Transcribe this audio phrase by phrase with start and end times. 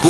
[0.00, 0.08] Tu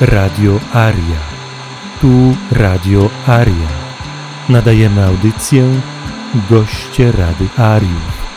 [0.00, 1.20] Radio Aria.
[2.00, 3.68] Tu Radio Aria.
[4.48, 5.80] Nadajemy audycję
[6.50, 8.30] Goście Rady Ariów.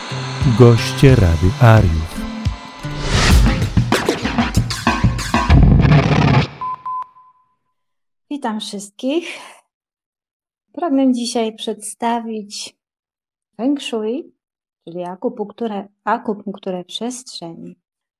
[0.58, 2.20] Goście Rady Ariów.
[8.30, 9.54] Witam wszystkich.
[10.74, 12.78] Pragnę dzisiaj przedstawić
[13.56, 14.32] Feng Shui,
[14.84, 17.76] czyli akupunkturę, akupunkturę przestrzeni.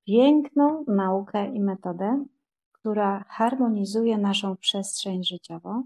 [0.06, 2.25] Piękną naukę i metodę,
[2.72, 5.84] która harmonizuje naszą przestrzeń życiową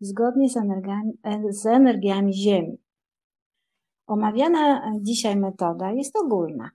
[0.00, 1.12] zgodnie z energiami,
[1.50, 2.78] z energiami Ziemi.
[4.06, 6.70] Omawiana dzisiaj metoda jest ogólna.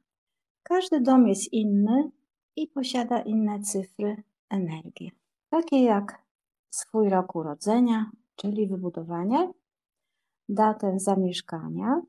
[0.64, 2.12] Każdy dom jest inny
[2.56, 5.12] i posiada inne cyfry energii,
[5.50, 6.24] takie jak
[6.70, 9.52] swój rok urodzenia, czyli wybudowania,
[10.50, 12.02] datę zamieszkania,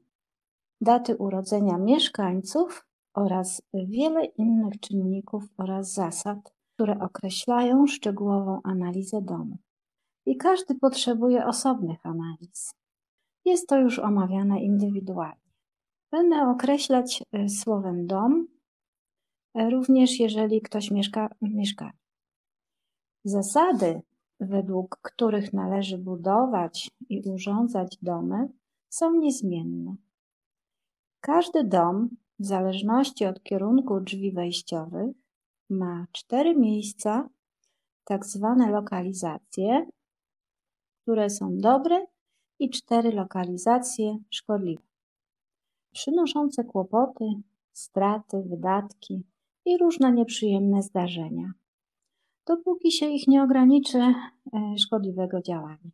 [0.81, 9.57] daty urodzenia mieszkańców oraz wiele innych czynników oraz zasad, które określają szczegółową analizę domu.
[10.27, 12.75] I każdy potrzebuje osobnych analiz.
[13.45, 15.47] Jest to już omawiane indywidualnie.
[16.11, 18.47] Będę określać y, słowem dom,
[19.59, 21.99] y, również jeżeli ktoś mieszka w mieszkaniu.
[23.25, 24.03] Zasady,
[24.41, 28.49] według których należy budować i urządzać domy,
[28.89, 29.97] są niezmienne.
[31.21, 32.09] Każdy dom,
[32.39, 35.17] w zależności od kierunku drzwi wejściowych,
[35.71, 37.29] ma cztery miejsca,
[38.05, 39.87] tak zwane lokalizacje,
[41.03, 42.07] które są dobre
[42.59, 44.83] i cztery lokalizacje szkodliwe,
[45.93, 47.25] przynoszące kłopoty,
[47.73, 49.23] straty, wydatki
[49.65, 51.53] i różne nieprzyjemne zdarzenia,
[52.47, 54.15] dopóki się ich nie ograniczy e,
[54.79, 55.91] szkodliwego działania.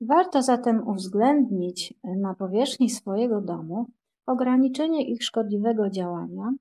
[0.00, 3.86] Warto zatem uwzględnić na powierzchni swojego domu
[4.26, 6.52] ograniczenie ich szkodliwego działania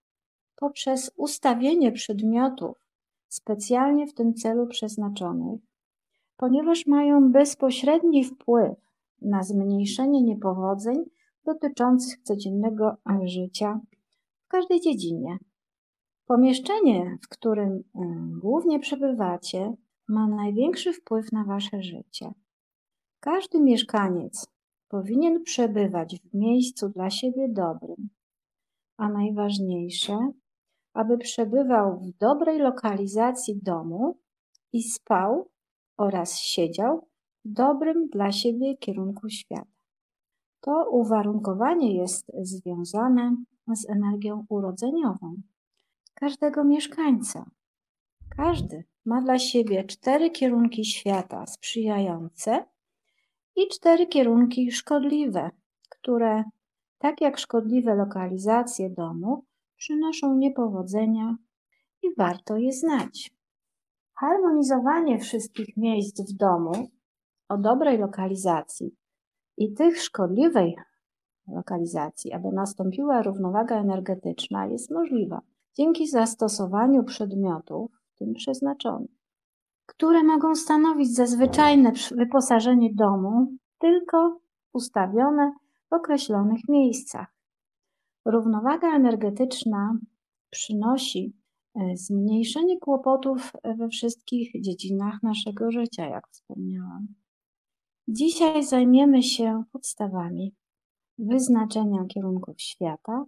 [0.55, 2.77] poprzez ustawienie przedmiotów
[3.27, 5.61] specjalnie w tym celu przeznaczonych,
[6.37, 8.71] ponieważ mają bezpośredni wpływ
[9.21, 10.95] na zmniejszenie niepowodzeń
[11.45, 13.79] dotyczących codziennego życia
[14.45, 15.37] w każdej dziedzinie.
[16.25, 17.83] Pomieszczenie, w którym
[18.41, 19.73] głównie przebywacie,
[20.07, 22.31] ma największy wpływ na wasze życie.
[23.19, 24.47] Każdy mieszkaniec
[24.87, 28.09] powinien przebywać w miejscu dla siebie dobrym,
[28.97, 30.31] a najważniejsze,
[30.93, 34.17] aby przebywał w dobrej lokalizacji domu
[34.73, 35.49] i spał
[35.97, 37.07] oraz siedział
[37.45, 39.71] w dobrym dla siebie kierunku świata.
[40.61, 43.35] To uwarunkowanie jest związane
[43.75, 45.35] z energią urodzeniową
[46.15, 47.45] każdego mieszkańca.
[48.37, 52.65] Każdy ma dla siebie cztery kierunki świata sprzyjające
[53.55, 55.49] i cztery kierunki szkodliwe,
[55.89, 56.43] które,
[56.97, 59.45] tak jak szkodliwe lokalizacje domu,
[59.77, 61.37] przynoszą niepowodzenia
[62.03, 63.31] i warto je znać.
[64.13, 66.71] Harmonizowanie wszystkich miejsc w domu
[67.49, 68.95] o dobrej lokalizacji
[69.57, 70.75] i tych szkodliwej
[71.47, 75.41] lokalizacji, aby nastąpiła równowaga energetyczna, jest możliwa
[75.77, 79.11] dzięki zastosowaniu przedmiotów w tym przeznaczonych,
[79.85, 84.39] które mogą stanowić zazwyczajne wyposażenie domu, tylko
[84.73, 85.51] ustawione
[85.89, 87.35] w określonych miejscach.
[88.25, 89.97] Równowaga energetyczna
[90.49, 91.33] przynosi
[91.75, 97.07] e, zmniejszenie kłopotów we wszystkich dziedzinach naszego życia, jak wspomniałam.
[98.07, 100.55] Dzisiaj zajmiemy się podstawami
[101.17, 103.25] wyznaczenia kierunków świata,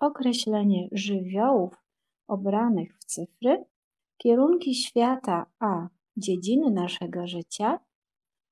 [0.00, 1.74] określenie żywiołów
[2.28, 3.64] obranych w cyfry,
[4.16, 7.80] kierunki świata a dziedziny naszego życia,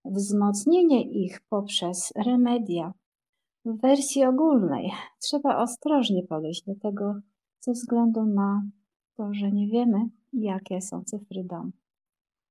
[0.04, 2.92] wzmocnienie ich poprzez remedia
[3.64, 7.14] w wersji ogólnej trzeba ostrożnie podejść do tego
[7.60, 8.62] ze względu na
[9.16, 9.98] to, że nie wiemy,
[10.32, 11.72] jakie są cyfry dom.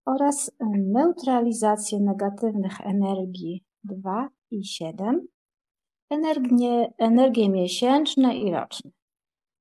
[0.06, 5.28] Oraz neutralizację negatywnych energii 2 i 7,
[6.10, 8.92] energie, energie miesięczne i roczne.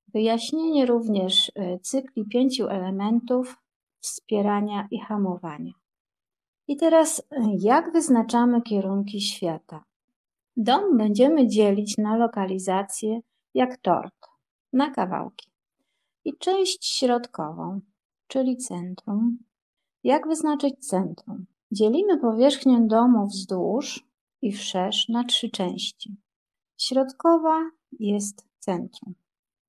[0.09, 3.57] Wyjaśnienie również e, cykli pięciu elementów
[4.01, 5.73] wspierania i hamowania.
[6.69, 9.85] I teraz, e, jak wyznaczamy kierunki świata?
[10.57, 13.21] Dom będziemy dzielić na lokalizację
[13.55, 14.27] jak tort,
[14.73, 15.51] na kawałki.
[16.25, 17.81] I część środkową,
[18.27, 19.39] czyli centrum.
[20.05, 21.47] Jak wyznaczyć centrum?
[21.73, 24.07] Dzielimy powierzchnię domu wzdłuż
[24.43, 26.17] i wszerz na trzy części.
[26.79, 29.15] Środkowa jest centrum.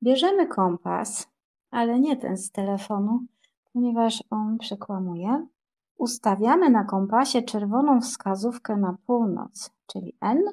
[0.03, 1.27] Bierzemy kompas,
[1.71, 3.19] ale nie ten z telefonu,
[3.73, 5.47] ponieważ on przekłamuje.
[5.97, 10.43] Ustawiamy na kompasie czerwoną wskazówkę na północ, czyli N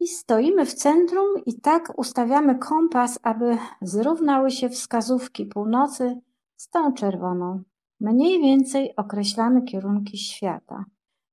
[0.00, 6.20] i stoimy w centrum i tak ustawiamy kompas, aby zrównały się wskazówki północy
[6.56, 7.62] z tą czerwoną
[8.00, 10.84] Mniej więcej określamy kierunki świata.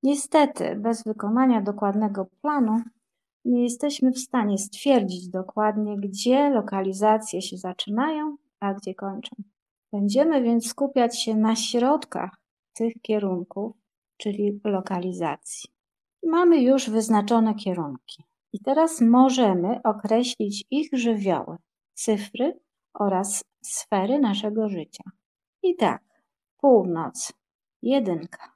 [0.04, 2.82] Niestety, bez wykonania dokładnego planu,
[3.46, 9.36] nie jesteśmy w stanie stwierdzić dokładnie, gdzie lokalizacje się zaczynają, a gdzie kończą.
[9.92, 12.32] Będziemy więc skupiać się na środkach
[12.74, 13.76] tych kierunków,
[14.18, 15.70] czyli lokalizacji.
[16.24, 18.24] Mamy już wyznaczone kierunki
[18.54, 21.58] i teraz możemy określić ich żywioły,
[21.94, 22.60] cyfry
[22.94, 25.04] oraz sfery naszego życia.
[25.64, 26.04] I tak,
[26.58, 27.34] północ,
[27.82, 28.56] jedynka,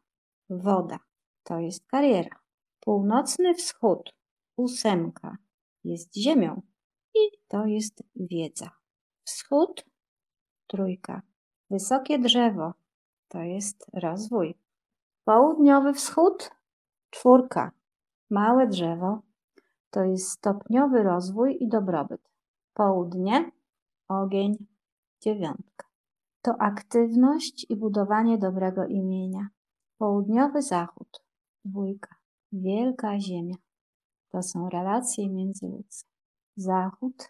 [0.50, 1.00] woda,
[1.44, 2.40] to jest kariera.
[2.80, 4.14] Północny wschód,
[4.57, 5.38] ósemka,
[5.84, 6.62] jest ziemią
[7.16, 8.69] i to jest wiedza.
[9.24, 9.86] Wschód,
[10.68, 11.22] trójka,
[11.69, 12.74] wysokie drzewo,
[13.28, 14.56] to jest rozwój.
[15.24, 16.52] Południowy wschód,
[17.10, 17.72] czwórka,
[18.30, 19.22] małe drzewo,
[19.90, 22.22] to jest stopniowy rozwój i dobrobyt.
[22.74, 23.51] Południe,
[24.08, 24.68] ogień,
[25.22, 25.88] dziewiątka.
[26.42, 29.48] To aktywność i budowanie dobrego imienia.
[29.98, 31.24] Południowy zachód,
[31.66, 32.16] dwójka.
[32.51, 33.56] Wielka ziemia.
[34.30, 36.12] To są relacje międzyludzkie.
[36.57, 37.30] Zachód,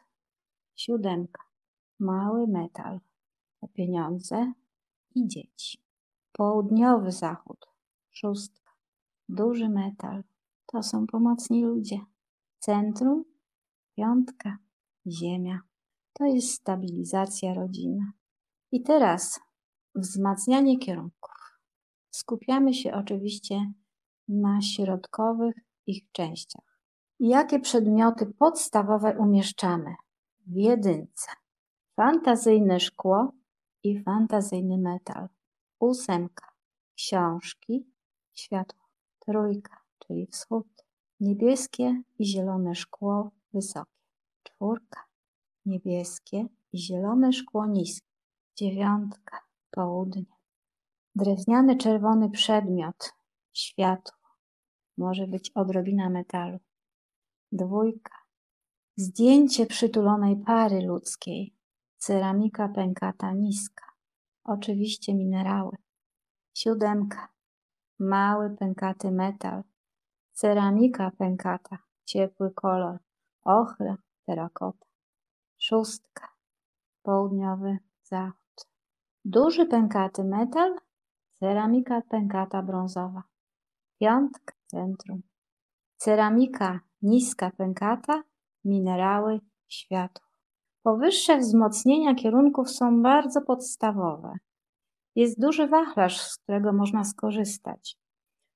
[0.76, 1.44] siódemka.
[2.00, 3.00] Mały metal.
[3.74, 4.54] Pieniądze
[5.16, 5.84] i dzieci.
[6.32, 7.66] Południowy zachód,
[8.12, 8.72] szóstka.
[9.30, 10.24] Duży metal.
[10.66, 12.00] To są pomocni ludzie.
[12.60, 13.24] Centrum,
[13.98, 14.58] piątka.
[15.08, 15.60] Ziemia.
[16.14, 18.12] To jest stabilizacja rodziny.
[18.72, 19.40] I teraz
[19.96, 21.60] wzmacnianie kierunków.
[22.12, 23.74] Skupiamy się oczywiście
[24.28, 25.56] na środkowych
[25.88, 26.65] ich częściach.
[27.20, 29.96] Jakie przedmioty podstawowe umieszczamy
[30.48, 31.32] w jedynce?
[31.96, 33.32] Fantazyjne szkło
[33.84, 35.28] i fantazyjny metal.
[35.80, 36.52] Ósemka.
[36.96, 37.88] Książki,
[38.34, 38.86] światło.
[39.20, 40.68] Trójka, czyli wschód.
[41.20, 43.92] Niebieskie i zielone szkło wysokie.
[44.44, 45.06] Czwórka.
[45.66, 48.08] Niebieskie i zielone szkło niskie.
[48.56, 49.40] Dziewiątka.
[49.72, 50.36] Południe.
[51.16, 53.14] Drewniany czerwony przedmiot.
[53.54, 54.18] Światło.
[54.98, 56.60] Może być odrobina metalu.
[57.56, 58.16] Dwójka.
[58.98, 61.56] Zdjęcie przytulonej pary ludzkiej.
[61.98, 63.86] Ceramika pękata niska.
[64.44, 65.78] Oczywiście minerały.
[66.54, 67.28] Siódemka.
[68.00, 69.64] Mały pękaty metal.
[70.34, 71.78] Ceramika pękata.
[72.06, 73.00] Ciepły kolor.
[73.46, 74.86] Ochra, terakota.
[75.58, 76.28] Szóstka.
[77.04, 78.68] Południowy zachód.
[79.26, 80.76] Duży pękaty metal.
[81.40, 83.24] Ceramika pękata brązowa.
[84.00, 85.22] Piątka centrum.
[85.98, 88.24] Ceramika niska pękata,
[88.66, 90.26] minerały, światło.
[90.84, 94.34] Powyższe wzmocnienia kierunków są bardzo podstawowe.
[95.16, 97.98] Jest duży wachlarz, z którego można skorzystać.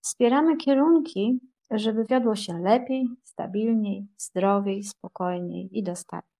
[0.02, 1.40] Wspieramy kierunki,
[1.72, 6.40] żeby wiodło się lepiej, stabilniej, zdrowiej, spokojniej i dostatniej.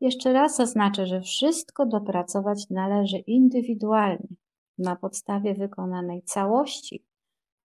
[0.00, 4.36] Jeszcze raz zaznaczę, że wszystko dopracować należy indywidualnie,
[4.78, 7.04] na podstawie wykonanej całości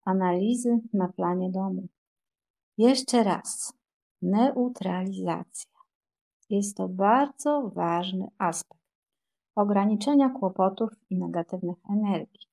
[0.06, 1.88] analizy na planie domu.
[2.78, 3.74] Jeszcze raz,
[4.22, 5.72] neutralizacja.
[6.50, 8.86] Jest to bardzo ważny aspekt
[9.56, 12.48] ograniczenia kłopotów i negatywnych energii.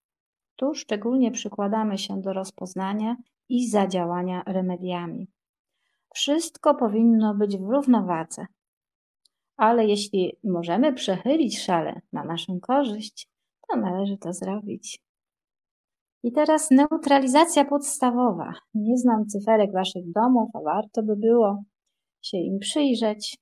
[0.56, 3.16] Tu szczególnie przykładamy się do rozpoznania
[3.48, 5.28] i zadziałania remediami.
[6.14, 8.46] Wszystko powinno być w równowadze,
[9.56, 13.28] ale jeśli możemy przechylić szale na naszą korzyść,
[13.68, 15.02] to należy to zrobić.
[16.22, 18.52] I teraz neutralizacja podstawowa.
[18.74, 21.62] Nie znam cyferek waszych domów, a warto by było
[22.22, 23.38] się im przyjrzeć.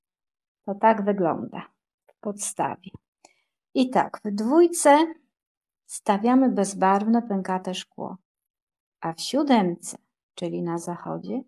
[0.65, 1.67] To tak wygląda
[2.07, 2.91] w podstawie.
[3.73, 4.97] I tak, w dwójce
[5.85, 8.17] stawiamy bezbarwne pękate szkło,
[9.01, 9.97] a w siódemce,
[10.35, 11.41] czyli na zachodzie,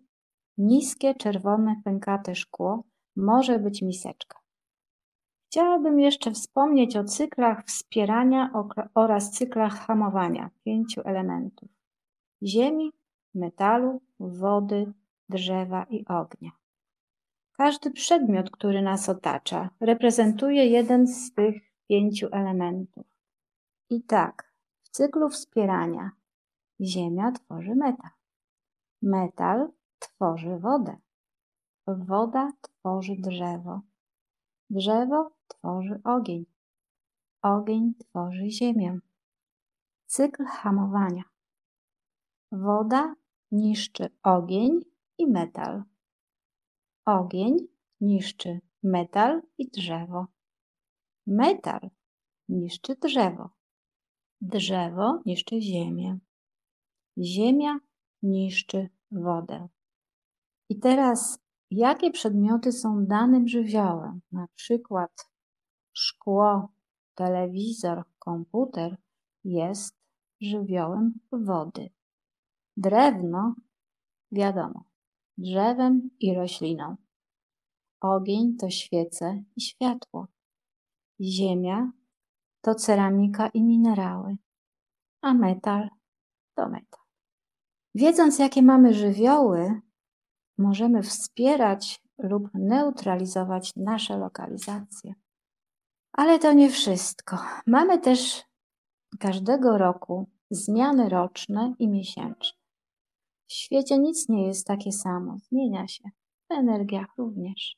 [0.58, 2.84] niskie czerwone pękate szkło
[3.16, 4.43] może być miseczka.
[5.54, 8.50] Chciałabym jeszcze wspomnieć o cyklach wspierania
[8.94, 10.50] oraz cyklach hamowania.
[10.64, 11.68] Pięciu elementów.
[12.42, 12.92] Ziemi,
[13.34, 14.92] metalu, wody,
[15.28, 16.50] drzewa i ognia.
[17.52, 23.06] Każdy przedmiot, który nas otacza, reprezentuje jeden z tych pięciu elementów.
[23.90, 26.10] I tak, w cyklu wspierania
[26.80, 28.10] ziemia tworzy metal,
[29.02, 29.68] metal
[29.98, 30.96] tworzy wodę,
[31.86, 33.80] woda tworzy drzewo,
[34.70, 36.46] drzewo tworzy ogień.
[37.42, 38.98] Ogień tworzy ziemię.
[40.06, 41.22] Cykl hamowania.
[42.52, 43.14] Woda
[43.52, 44.80] niszczy ogień
[45.18, 45.82] i metal.
[47.06, 47.56] Ogień
[48.00, 50.26] niszczy metal i drzewo.
[51.26, 51.90] Metal
[52.48, 53.50] niszczy drzewo.
[54.40, 56.18] Drzewo niszczy ziemię.
[57.18, 57.78] Ziemia
[58.22, 59.68] niszczy wodę.
[60.68, 61.38] I teraz,
[61.70, 64.20] jakie przedmioty są danym żywiołem?
[64.32, 65.30] Na przykład
[65.92, 66.68] szkło,
[67.14, 68.96] telewizor, komputer
[69.44, 69.96] jest
[70.40, 71.90] żywiołem wody.
[72.76, 73.54] Drewno,
[74.32, 74.84] wiadomo,
[75.38, 76.96] drzewem i rośliną.
[78.00, 80.26] Ogień to świece i światło.
[81.20, 81.92] Ziemia
[82.60, 84.36] to ceramika i minerały,
[85.20, 85.88] a metal
[86.54, 87.00] to metal.
[87.94, 89.80] Wiedząc, jakie mamy żywioły,
[90.58, 95.14] możemy wspierać lub neutralizować nasze lokalizacje.
[96.12, 97.38] Ale to nie wszystko.
[97.66, 98.44] Mamy też
[99.18, 102.58] każdego roku zmiany roczne i miesięczne.
[103.46, 106.04] W świecie nic nie jest takie samo, zmienia się.
[106.48, 107.76] W energiach również.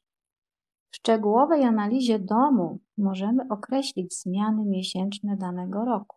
[0.90, 6.16] W szczegółowej analizie domu możemy określić zmiany miesięczne danego roku.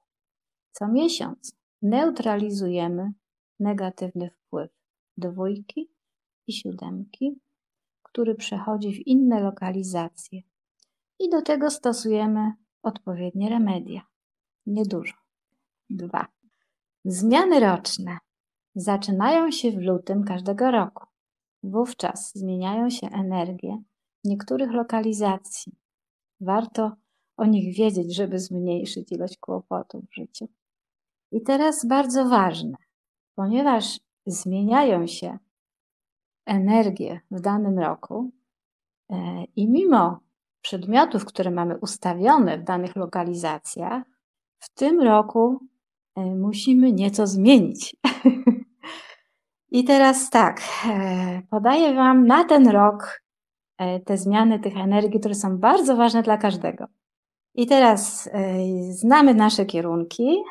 [0.71, 3.13] Co miesiąc neutralizujemy
[3.59, 4.71] negatywny wpływ
[5.17, 5.89] dwójki
[6.49, 7.39] i siódemki,
[8.03, 10.41] który przechodzi w inne lokalizacje.
[11.19, 12.53] I do tego stosujemy
[12.83, 14.01] odpowiednie remedia.
[14.65, 15.15] Niedużo.
[15.89, 16.25] Dwa.
[17.05, 18.17] Zmiany roczne
[18.75, 21.05] zaczynają się w lutym każdego roku.
[21.63, 23.77] Wówczas zmieniają się energie
[24.23, 25.75] niektórych lokalizacji.
[26.41, 26.91] Warto
[27.37, 30.47] o nich wiedzieć, żeby zmniejszyć ilość kłopotów w życiu.
[31.31, 32.77] I teraz bardzo ważne,
[33.35, 35.37] ponieważ zmieniają się
[36.45, 38.31] energię w danym roku
[39.11, 40.19] e, i mimo
[40.61, 44.03] przedmiotów, które mamy ustawione w danych lokalizacjach,
[44.59, 45.59] w tym roku
[46.15, 47.95] e, musimy nieco zmienić.
[49.71, 53.21] I teraz tak, e, podaję Wam na ten rok
[54.05, 56.85] te zmiany tych energii, które są bardzo ważne dla każdego.
[57.55, 58.29] I teraz
[58.89, 60.43] znamy nasze kierunki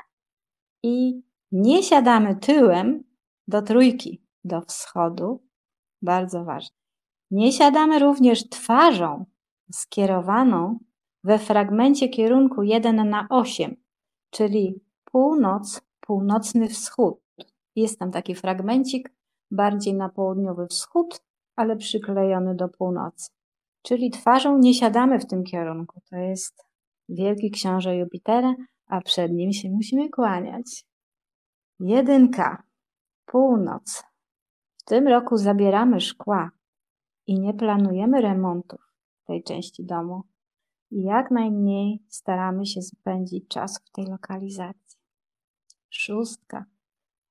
[0.83, 3.05] i nie siadamy tyłem
[3.49, 5.48] do trójki, do wschodu,
[6.03, 6.77] bardzo ważne.
[7.31, 9.25] Nie siadamy również twarzą
[9.73, 10.79] skierowaną
[11.25, 13.77] we fragmencie kierunku 1 na 8,
[14.31, 17.21] czyli północ, północny wschód.
[17.77, 19.13] Jest tam taki fragmencik
[19.51, 21.21] bardziej na południowy wschód,
[21.57, 23.31] ale przyklejony do północy.
[23.83, 26.01] Czyli twarzą nie siadamy w tym kierunku.
[26.11, 26.65] To jest
[27.09, 28.55] wielki książę Jupitera,
[28.87, 30.87] a przed nim się musimy kłaniać.
[31.81, 32.63] Jedynka,
[33.27, 34.05] północ.
[34.89, 36.51] Tym roku zabieramy szkła
[37.27, 38.81] i nie planujemy remontów
[39.25, 40.23] tej części domu.
[40.91, 45.01] I jak najmniej staramy się spędzić czas w tej lokalizacji.
[45.91, 46.65] Szóstka,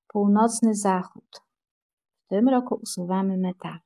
[0.08, 1.42] północny zachód.
[2.24, 3.78] W tym roku usuwamy metal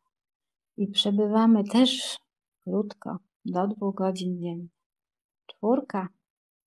[0.77, 2.19] i przebywamy też
[2.65, 4.69] krótko, do dwóch godzin dziennie.
[5.47, 6.09] Czwórka,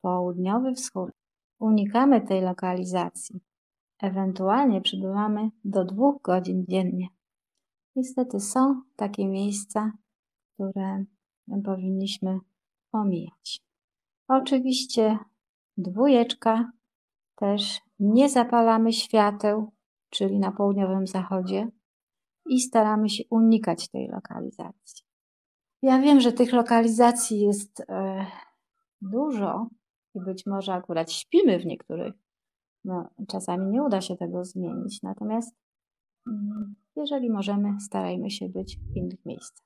[0.02, 1.12] południowy wschód.
[1.60, 3.40] Unikamy tej lokalizacji
[4.02, 7.08] Ewentualnie przybywamy do dwóch godzin dziennie.
[7.96, 9.92] Niestety są takie miejsca,
[10.54, 11.06] które
[11.64, 12.40] powinniśmy
[12.92, 13.62] omijać.
[14.28, 15.18] Oczywiście
[15.78, 16.72] dwójeczka
[17.36, 19.72] też nie zapalamy świateł,
[20.10, 21.68] czyli na południowym zachodzie
[22.46, 25.06] i staramy się unikać tej lokalizacji.
[25.82, 28.26] Ja wiem, że tych lokalizacji jest e,
[29.02, 29.68] dużo
[30.16, 32.25] i być może akurat śpimy w niektórych
[32.86, 35.56] no, czasami nie uda się tego zmienić, natomiast
[36.28, 39.66] mm, jeżeli możemy, starajmy się być w innych miejscach.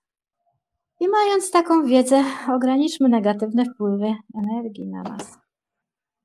[0.99, 2.23] I mając taką wiedzę,
[2.55, 5.39] ograniczmy negatywne wpływy energii na nas.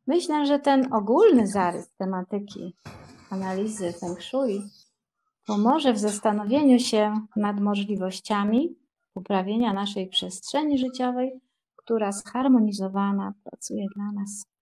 [0.06, 2.76] Myślę, że ten ogólny zarys tematyki
[3.30, 4.62] analizy Feng Shui
[5.46, 8.76] pomoże w zastanowieniu się nad możliwościami
[9.14, 11.40] uprawienia naszej przestrzeni życiowej,
[11.76, 14.53] która zharmonizowana pracuje dla nas.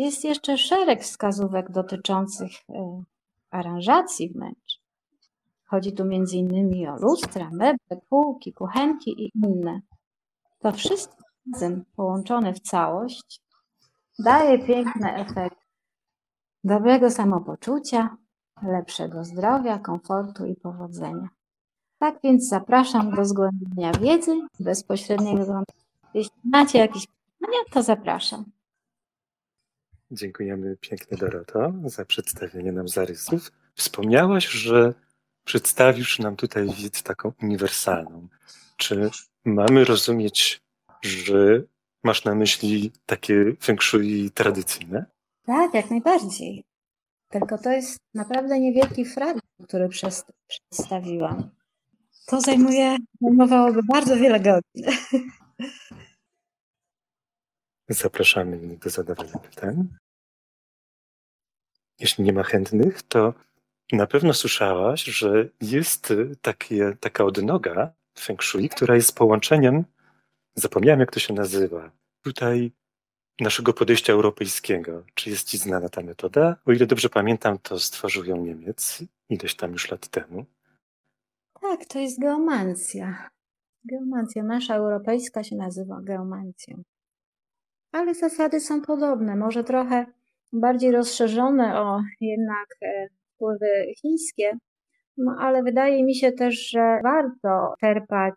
[0.00, 3.02] Jest jeszcze szereg wskazówek dotyczących e,
[3.50, 4.80] aranżacji wnętrz.
[5.64, 6.88] Chodzi tu m.in.
[6.88, 9.80] o lustra, meble, półki, kuchenki i inne.
[10.58, 13.42] To wszystko razem połączone w całość
[14.18, 15.58] daje piękny efekt
[16.64, 18.16] dobrego samopoczucia,
[18.62, 21.28] lepszego zdrowia, komfortu i powodzenia.
[21.98, 25.62] Tak więc zapraszam do zgłębienia wiedzy bezpośredniego.
[26.14, 28.44] Jeśli macie jakieś pytania, to zapraszam.
[30.12, 33.52] Dziękujemy pięknie Doroto za przedstawienie nam zarysów.
[33.74, 34.94] Wspomniałaś, że
[35.44, 38.28] przedstawisz nam tutaj wiedzę taką uniwersalną.
[38.76, 39.10] Czy
[39.44, 40.60] mamy rozumieć,
[41.02, 41.62] że
[42.02, 45.04] masz na myśli takie feng shui tradycyjne?
[45.46, 46.64] Tak, jak najbardziej.
[47.28, 49.88] Tylko to jest naprawdę niewielki fragment, który
[50.48, 51.50] przedstawiłam.
[52.26, 54.84] To zajmuje, zajmowałoby bardzo wiele godzin.
[57.90, 59.88] Zapraszamy do zadawania pytań.
[61.98, 63.34] Jeśli nie ma chętnych, to
[63.92, 69.84] na pewno słyszałaś, że jest takie, taka odnoga Feng Shui, która jest połączeniem,
[70.54, 71.90] zapomniałem jak to się nazywa.
[72.24, 72.72] Tutaj
[73.40, 75.04] naszego podejścia europejskiego.
[75.14, 76.56] Czy jest Ci znana ta metoda?
[76.66, 80.44] O ile dobrze pamiętam, to stworzył ją Niemiec ileś tam już lat temu.
[81.60, 83.30] Tak, to jest geomancja.
[83.84, 86.82] Geomancja nasza europejska się nazywa geomancją.
[87.92, 90.06] Ale zasady są podobne, może trochę
[90.52, 94.58] bardziej rozszerzone o jednak e, wpływy chińskie,
[95.16, 98.34] no ale wydaje mi się też, że warto czerpać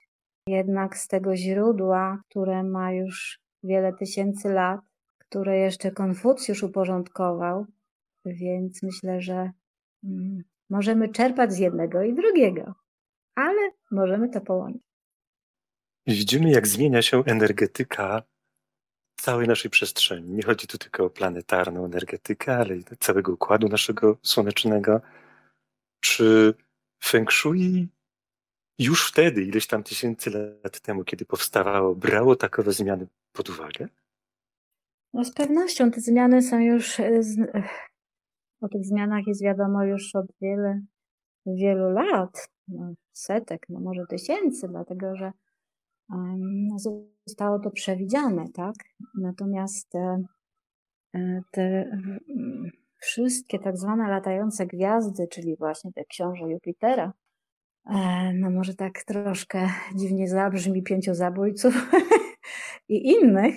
[0.47, 4.81] jednak z tego źródła, które ma już wiele tysięcy lat,
[5.17, 7.65] które jeszcze Konfucjusz uporządkował,
[8.25, 9.51] więc myślę, że
[10.03, 12.73] mm, możemy czerpać z jednego i drugiego,
[13.35, 14.81] ale możemy to połączyć.
[16.07, 18.23] Widzimy, jak zmienia się energetyka
[19.15, 20.29] całej naszej przestrzeni.
[20.29, 25.01] Nie chodzi tu tylko o planetarną energetykę, ale i całego układu naszego słonecznego.
[25.99, 26.53] Czy
[27.03, 27.87] Feng Shui
[28.79, 30.29] już wtedy, ileś tam tysięcy
[30.63, 33.87] lat temu, kiedy powstawało, brało takowe zmiany pod uwagę?
[35.13, 37.21] No z pewnością te zmiany są już, e,
[38.61, 40.81] o tych zmianach jest wiadomo już od wiele,
[41.45, 45.31] wielu lat, no setek, no może tysięcy, dlatego że
[47.25, 48.75] zostało to przewidziane, tak?
[49.15, 50.23] Natomiast te,
[51.15, 51.85] e, te
[53.03, 57.13] wszystkie tak zwane latające gwiazdy, czyli właśnie te książę Jupitera,
[57.85, 61.91] e, no może tak troszkę dziwnie zabrzmi pięciozabójców
[62.89, 63.55] i innych,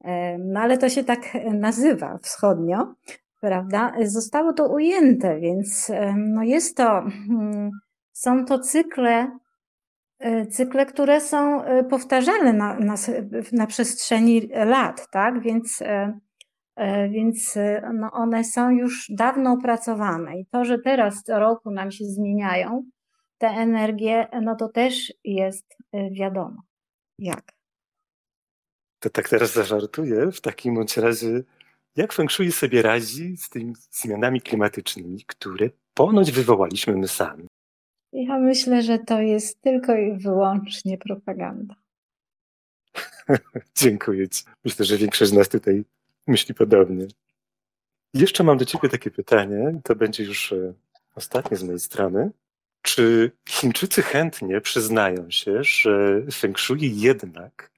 [0.00, 1.20] e, no ale to się tak
[1.52, 2.94] nazywa wschodnio,
[3.40, 3.92] prawda?
[4.04, 7.70] Zostało to ujęte, więc e, no jest to, hmm,
[8.12, 9.38] są to cykle,
[10.50, 12.94] cykle, które są powtarzalne na, na,
[13.52, 15.42] na przestrzeni lat, tak?
[15.42, 15.82] Więc
[16.76, 17.58] E, więc
[17.94, 22.84] no one są już dawno opracowane i to, że teraz co roku nam się zmieniają
[23.38, 25.76] te energie, no to też jest
[26.12, 26.62] wiadomo.
[27.18, 27.52] Jak?
[28.98, 30.32] To tak teraz zażartuję.
[30.32, 31.42] W takim bądź razie,
[31.96, 37.46] jak Feng Shui sobie radzi z tymi zmianami klimatycznymi, które ponoć wywołaliśmy my sami?
[38.18, 41.74] Ja myślę, że to jest tylko i wyłącznie propaganda.
[43.76, 44.44] Dziękuję Ci.
[44.64, 45.84] Myślę, że większość z nas tutaj
[46.26, 47.06] myśli podobnie.
[48.14, 50.74] Jeszcze mam do Ciebie takie pytanie, to będzie już e,
[51.14, 52.30] ostatnie z mojej strony.
[52.82, 57.70] Czy Chińczycy chętnie przyznają się, że Feng Shui jednak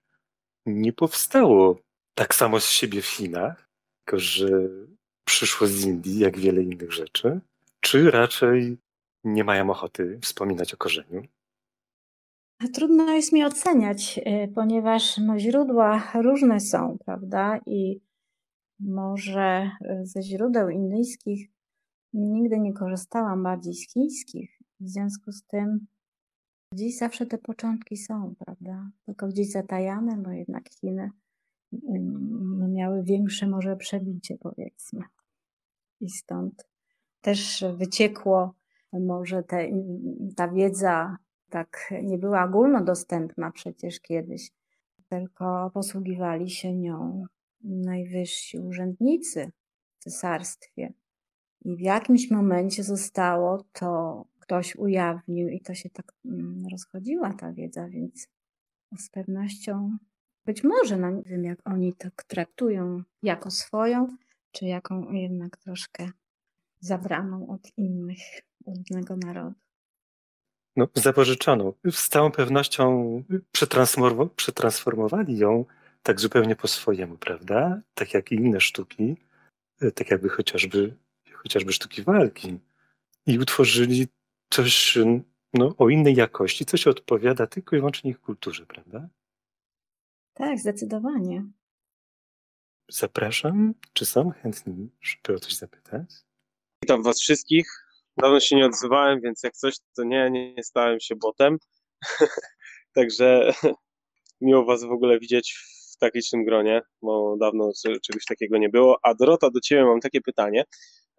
[0.67, 1.79] nie powstało
[2.15, 3.69] tak samo z siebie w Chinach,
[4.05, 4.49] tylko że
[5.25, 7.41] przyszło z Indii, jak wiele innych rzeczy?
[7.81, 8.79] Czy raczej
[9.35, 11.23] nie mają ochoty wspominać o korzeniu?
[12.75, 17.61] Trudno jest mi oceniać, e, ponieważ no, źródła różne są, prawda?
[17.67, 18.01] I
[18.81, 21.51] może e, ze źródeł indyjskich
[22.13, 24.59] nigdy nie korzystałam bardziej z chińskich.
[24.81, 25.87] W związku z tym
[26.73, 28.91] gdzieś zawsze te początki są, prawda?
[29.07, 31.11] Tylko gdzieś zatajane, bo jednak Chiny
[32.59, 35.01] no, miały większe może przebicie, powiedzmy.
[36.01, 36.69] I stąd
[37.21, 38.55] też wyciekło
[38.93, 39.69] może te,
[40.37, 41.17] ta wiedza
[41.51, 44.51] tak nie była ogólnodostępna przecież kiedyś,
[45.09, 47.25] tylko posługiwali się nią
[47.65, 49.51] najwyżsi urzędnicy
[49.99, 50.93] w cesarstwie.
[51.65, 57.53] I w jakimś momencie zostało to, ktoś ujawnił i to się tak mm, rozchodziła ta
[57.53, 58.29] wiedza, więc
[58.99, 59.99] z pewnością
[60.45, 64.17] być może, no nie wiem jak oni to traktują jako swoją,
[64.53, 66.11] czy jaką jednak troszkę
[66.81, 68.19] zabraną od innych,
[68.67, 69.55] od innego narodu.
[70.77, 71.73] No, zapożyczoną.
[71.91, 73.23] Z całą pewnością
[74.37, 75.65] przetransformowali ją
[76.03, 77.81] tak zupełnie po swojemu, prawda?
[77.95, 79.17] Tak jak i inne sztuki,
[79.81, 80.97] e, tak jakby chociażby,
[81.33, 82.59] chociażby sztuki walki.
[83.27, 84.09] I utworzyli
[84.51, 84.99] coś
[85.55, 89.09] no, o innej jakości, coś odpowiada tylko i wyłącznie ich kulturze, prawda?
[90.35, 91.45] Tak, zdecydowanie.
[92.91, 93.75] Zapraszam.
[93.93, 96.28] Czy są chętni, żeby o coś zapytać?
[96.89, 97.67] Witam Was wszystkich.
[98.17, 101.59] Dawno się nie odzywałem, więc jak coś, to nie, nie stałem się botem.
[102.95, 103.53] Także
[104.41, 105.59] miło Was w ogóle widzieć
[106.01, 107.71] tak licznym gronie, bo dawno
[108.03, 108.99] czegoś takiego nie było.
[109.03, 110.65] A Dorota, do Ciebie mam takie pytanie,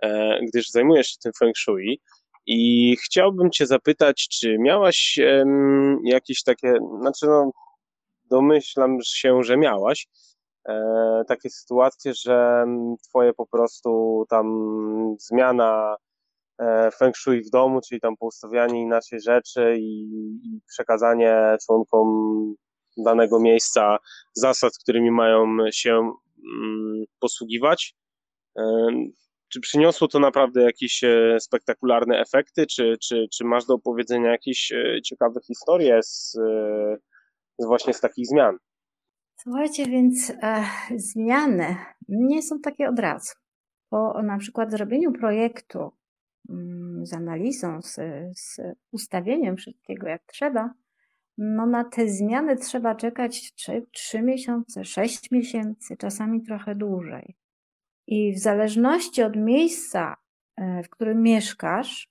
[0.04, 2.02] e, gdyż zajmujesz się tym feng shui
[2.46, 5.20] i chciałbym Cię zapytać, czy miałaś
[6.04, 7.52] jakieś takie, znaczy no,
[8.26, 10.08] domyślam się, że miałaś
[11.28, 12.66] takie sytuacje, że
[13.10, 14.46] Twoje po prostu tam
[15.20, 15.96] zmiana
[16.60, 20.02] e, feng shui w domu, czyli tam poustawianie inaczej rzeczy i,
[20.44, 22.08] i przekazanie członkom
[22.98, 23.98] danego miejsca,
[24.34, 27.96] zasad, którymi mają się mm, posługiwać.
[29.50, 34.72] Czy przyniosło to naprawdę jakieś e, spektakularne efekty, czy, czy, czy masz do opowiedzenia jakieś
[34.72, 36.32] e, ciekawe historie z,
[37.58, 38.58] z właśnie z takich zmian?
[39.44, 40.64] Słuchajcie, więc e,
[40.96, 41.76] zmiany
[42.10, 43.34] nie są takie od razu.
[43.90, 45.92] Po na przykład zrobieniu projektu
[46.50, 47.96] mm, z analizą, z,
[48.40, 48.58] z
[48.92, 50.74] ustawieniem wszystkiego jak trzeba,
[51.38, 57.36] no na te zmiany trzeba czekać 3, 3 miesiące, 6 miesięcy, czasami trochę dłużej.
[58.08, 60.16] I w zależności od miejsca,
[60.58, 62.10] e, w którym mieszkasz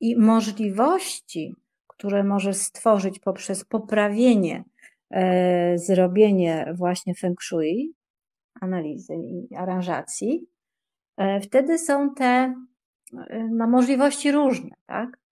[0.00, 1.54] i możliwości,
[1.86, 4.73] które możesz stworzyć poprzez poprawienie, e,
[5.74, 7.94] zrobienie właśnie feng shui,
[8.60, 10.46] analizy i aranżacji,
[11.16, 12.54] e, wtedy są te
[13.50, 15.24] no, możliwości różne, tak?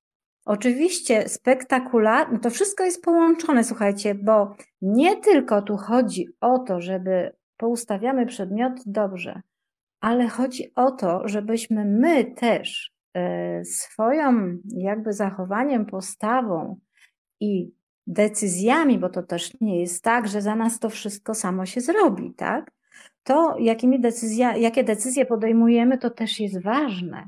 [0.45, 7.33] Oczywiście spektakularne, to wszystko jest połączone, słuchajcie, bo nie tylko tu chodzi o to, żeby
[7.57, 9.41] poustawiamy przedmioty dobrze,
[10.01, 16.81] ale chodzi o to, żebyśmy my też e, swoją jakby zachowaniem, postawą
[17.41, 17.73] i
[18.07, 22.35] decyzjami, bo to też nie jest tak, że za nas to wszystko samo się zrobi,
[22.35, 22.71] tak?
[23.23, 27.27] To, jakimi decyzja, jakie decyzje podejmujemy, to też jest ważne,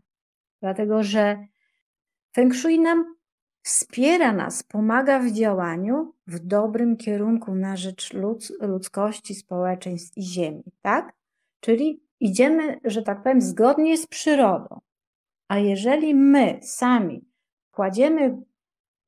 [0.60, 1.46] dlatego że
[2.34, 3.14] Feng Shui nam
[3.62, 10.64] wspiera nas, pomaga w działaniu w dobrym kierunku na rzecz ludz, ludzkości, społeczeństw i ziemi,
[10.82, 11.12] tak?
[11.60, 14.80] Czyli idziemy, że tak powiem, zgodnie z przyrodą.
[15.48, 17.24] A jeżeli my sami
[17.70, 18.42] kładziemy,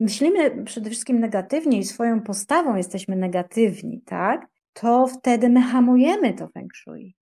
[0.00, 4.46] myślimy przede wszystkim negatywnie i swoją postawą jesteśmy negatywni, tak?
[4.72, 7.16] To wtedy my hamujemy to feng shui.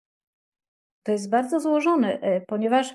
[1.03, 2.95] To jest bardzo złożone, e, ponieważ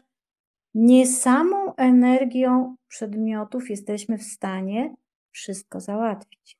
[0.73, 4.95] nie samą energią przedmiotów jesteśmy w stanie
[5.31, 6.57] wszystko załatwić.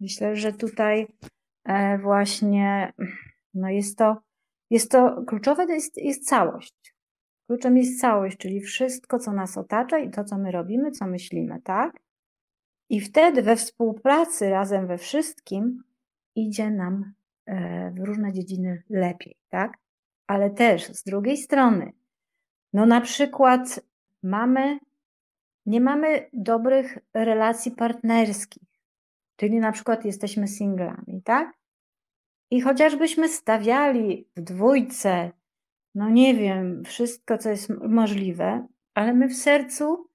[0.00, 1.06] Myślę, że tutaj
[1.64, 2.92] e, właśnie
[3.54, 4.16] no jest to,
[4.70, 6.83] jest to kluczowe to jest, jest całość.
[7.46, 11.62] Kluczem jest całość, czyli wszystko, co nas otacza i to, co my robimy, co myślimy,
[11.62, 12.00] tak?
[12.88, 15.82] I wtedy we współpracy razem we wszystkim
[16.34, 17.12] idzie nam
[17.46, 19.78] e, w różne dziedziny lepiej, tak?
[20.26, 21.92] Ale też z drugiej strony,
[22.72, 23.80] no na przykład
[24.22, 24.78] mamy,
[25.66, 28.68] nie mamy dobrych relacji partnerskich,
[29.36, 31.52] czyli na przykład jesteśmy singlami, tak?
[32.50, 35.30] I chociażbyśmy stawiali w dwójce,
[35.94, 40.06] no nie wiem, wszystko, co jest możliwe, ale my w sercu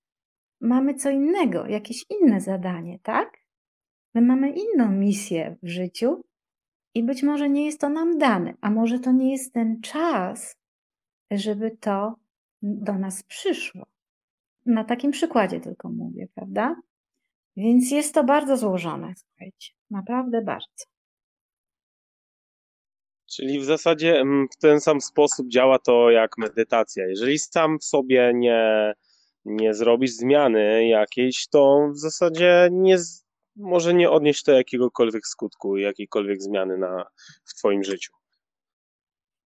[0.61, 3.37] mamy co innego, jakieś inne zadanie, tak?
[4.13, 6.23] My mamy inną misję w życiu
[6.93, 10.57] i być może nie jest to nam dane, a może to nie jest ten czas,
[11.31, 12.15] żeby to
[12.61, 13.85] do nas przyszło.
[14.65, 16.75] Na takim przykładzie tylko mówię, prawda?
[17.57, 20.85] Więc jest to bardzo złożone, słuchajcie, naprawdę bardzo.
[23.35, 27.07] Czyli w zasadzie mm, w ten sam sposób działa to jak medytacja.
[27.07, 28.93] Jeżeli sam w sobie nie,
[29.45, 32.97] nie zrobisz zmiany jakiejś, to w zasadzie nie,
[33.55, 37.05] może nie odnieść to jakiegokolwiek skutku, jakiejkolwiek zmiany na,
[37.45, 38.13] w Twoim życiu.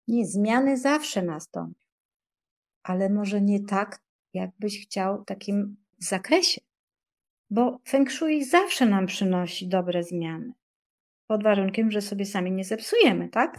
[0.08, 1.82] Nie, zmiany zawsze nastąpią
[2.82, 4.02] ale może nie tak,
[4.34, 6.60] jakbyś chciał w takim zakresie.
[7.50, 10.52] Bo Feng Shui zawsze nam przynosi dobre zmiany.
[11.26, 13.58] Pod warunkiem, że sobie sami nie zepsujemy, tak?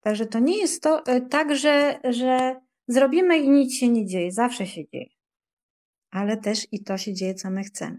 [0.00, 4.32] Także to nie jest to e, tak, że, że zrobimy i nic się nie dzieje.
[4.32, 5.10] Zawsze się dzieje.
[6.10, 7.98] Ale też i to się dzieje, co my chcemy.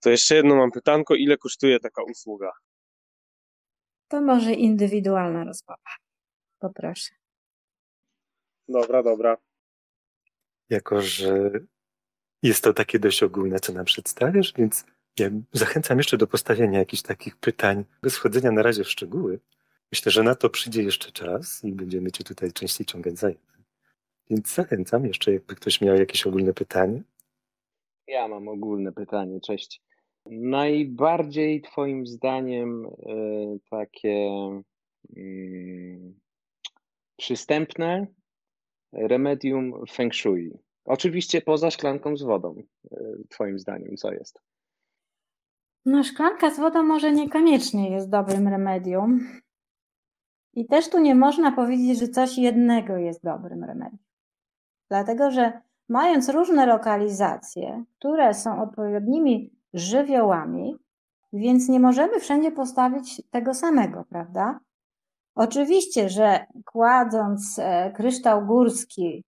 [0.00, 1.14] To jeszcze jedno mam pytanko.
[1.14, 2.52] Ile kosztuje taka usługa?
[4.08, 5.90] To może indywidualna rozmowa.
[6.58, 7.14] Poproszę.
[8.68, 9.36] Dobra, dobra.
[10.70, 11.50] Jako, że
[12.42, 14.84] jest to takie dość ogólne, co nam przedstawiasz, więc
[15.18, 19.40] ja zachęcam jeszcze do postawienia jakichś takich pytań, bez wchodzenia na razie w szczegóły.
[19.92, 23.64] Myślę, że na to przyjdzie jeszcze czas i będziemy Cię tutaj częściej ciągać za jeden.
[24.30, 27.02] Więc zachęcam jeszcze, jakby ktoś miał jakieś ogólne pytanie.
[28.06, 29.82] Ja mam ogólne pytanie, cześć.
[30.26, 32.90] Najbardziej Twoim zdaniem y,
[33.70, 34.30] takie
[35.16, 36.14] y,
[37.16, 38.06] przystępne
[38.92, 40.58] remedium feng shui.
[40.84, 42.96] Oczywiście poza szklanką z wodą, e,
[43.28, 44.40] Twoim zdaniem, co jest?
[45.84, 49.40] No, szklanka z wodą może niekoniecznie jest dobrym remedium.
[50.56, 53.98] I też tu nie można powiedzieć, że coś jednego jest dobrym remedium.
[54.90, 60.76] Dlatego, że mając różne lokalizacje, które są odpowiednimi żywiołami,
[61.32, 64.60] więc nie możemy wszędzie postawić tego samego, prawda?
[65.34, 69.24] Oczywiście, że kładąc e, kryształ górski,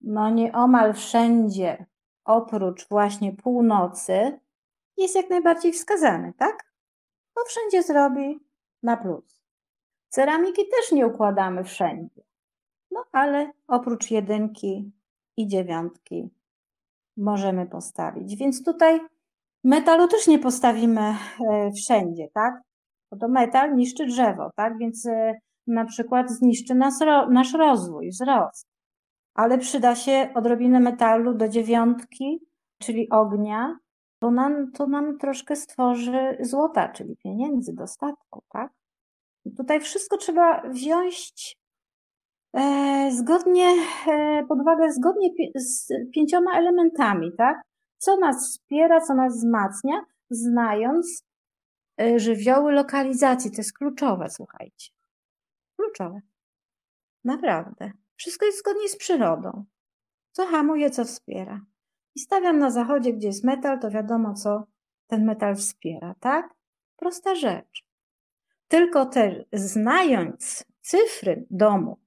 [0.00, 1.86] no nieomal wszędzie,
[2.24, 4.40] oprócz właśnie północy,
[4.96, 6.72] jest jak najbardziej wskazany, tak?
[7.34, 8.40] To wszędzie zrobi
[8.82, 9.39] na plus.
[10.10, 12.22] Ceramiki też nie układamy wszędzie.
[12.90, 14.92] No ale oprócz jedynki
[15.36, 16.30] i dziewiątki
[17.16, 18.36] możemy postawić.
[18.36, 19.00] Więc tutaj
[19.64, 21.16] Metalu też nie postawimy e,
[21.72, 22.62] wszędzie, tak?
[23.10, 24.78] Bo to metal niszczy drzewo, tak?
[24.78, 25.34] Więc e,
[25.66, 28.66] na przykład zniszczy nas, nasz rozwój, wzrost.
[29.34, 32.40] Ale przyda się odrobinę metalu do dziewiątki,
[32.78, 33.78] czyli ognia,
[34.20, 38.72] bo nam, to nam troszkę stworzy złota, czyli pieniędzy, dostatku, tak?
[39.56, 41.56] Tutaj wszystko trzeba wziąć
[42.56, 43.66] e, zgodnie,
[44.06, 47.62] e, pod uwagę zgodnie z pięcioma elementami, tak?
[47.98, 50.00] Co nas wspiera, co nas wzmacnia,
[50.30, 51.24] znając
[52.00, 53.50] e, żywioły lokalizacji.
[53.50, 54.90] To jest kluczowe, słuchajcie.
[55.76, 56.20] Kluczowe.
[57.24, 57.92] Naprawdę.
[58.16, 59.64] Wszystko jest zgodnie z przyrodą.
[60.32, 61.60] Co hamuje, co wspiera.
[62.14, 64.64] I stawiam na zachodzie, gdzie jest metal, to wiadomo, co
[65.06, 66.54] ten metal wspiera, tak?
[66.96, 67.89] Prosta rzecz.
[68.70, 71.98] Tylko też znając cyfry domu,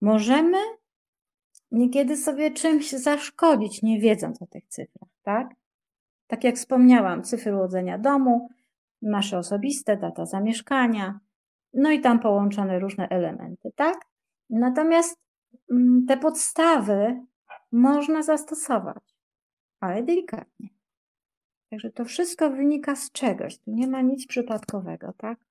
[0.00, 0.58] możemy
[1.70, 5.48] niekiedy sobie czymś zaszkodzić, nie wiedząc o tych cyfrach, tak?
[6.26, 8.48] Tak jak wspomniałam, cyfry urodzenia domu,
[9.02, 11.20] nasze osobiste, data zamieszkania,
[11.74, 13.98] no i tam połączone różne elementy, tak?
[14.50, 15.20] Natomiast
[15.70, 17.20] mm, te podstawy
[17.72, 19.16] można zastosować,
[19.80, 20.68] ale delikatnie.
[21.70, 25.49] Także to wszystko wynika z czegoś, tu nie ma nic przypadkowego, tak?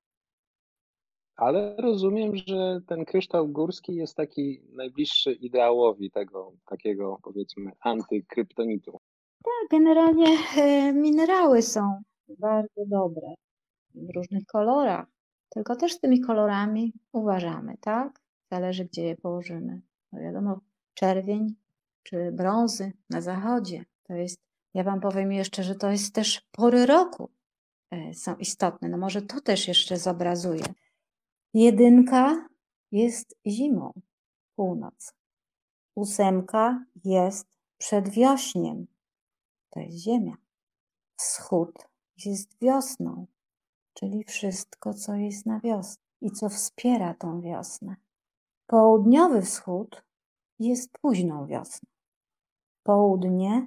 [1.39, 8.99] Ale rozumiem, że ten kryształ górski jest taki najbliższy ideałowi tego takiego powiedzmy antykryptonitu.
[9.43, 12.02] Tak, generalnie e, minerały są
[12.39, 13.28] bardzo dobre
[13.95, 15.08] w różnych kolorach,
[15.49, 18.21] tylko też z tymi kolorami uważamy, tak?
[18.52, 19.82] Zależy, gdzie je położymy.
[20.12, 20.60] No wiadomo,
[20.93, 21.56] czerwień
[22.04, 24.39] czy brązy na zachodzie to jest,
[24.73, 27.30] ja Wam powiem jeszcze, że to jest też pory roku
[27.91, 28.89] e, są istotne.
[28.89, 30.63] No może to też jeszcze zobrazuje.
[31.54, 32.48] Jedynka
[32.92, 33.94] jest zimą,
[34.56, 35.14] północ.
[35.96, 38.88] Ósemka jest przedwiośniem,
[39.70, 40.34] to jest ziemia.
[41.16, 41.88] Wschód
[42.26, 43.28] jest wiosną,
[43.94, 47.96] czyli wszystko, co jest na wiosnę i co wspiera tą wiosnę.
[48.68, 50.04] Południowy wschód
[50.60, 51.90] jest późną wiosną.
[52.84, 53.66] Południe,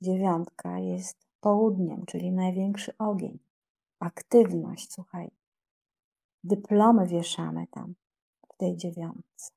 [0.00, 3.38] dziewiątka, jest południem, czyli największy ogień.
[4.00, 5.30] Aktywność, słuchaj,
[6.44, 7.94] Dyplomy wieszamy tam,
[8.54, 9.50] w tej dziewiątce.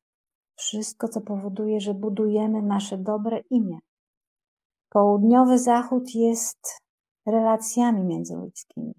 [0.56, 3.80] Wszystko, co powoduje, że budujemy nasze dobre imię.
[4.90, 6.80] Południowy zachód jest
[7.26, 8.94] relacjami międzyludzkimi.